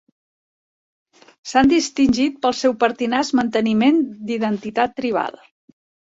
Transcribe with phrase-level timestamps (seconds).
[1.49, 3.99] S'han distingit pel seu pertinaç manteniment
[4.31, 5.37] d'identitat tribal.